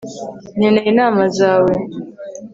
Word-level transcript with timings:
nkeneye 0.57 0.87
inama 0.93 1.23
zawe 1.37 1.73